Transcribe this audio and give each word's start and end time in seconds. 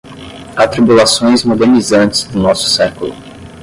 Atribulações 0.55 1.43
modernizantes 1.43 2.23
do 2.23 2.39
nosso 2.39 2.67
século 2.71 3.13